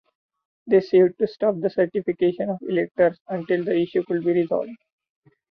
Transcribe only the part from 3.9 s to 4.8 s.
could be resolved.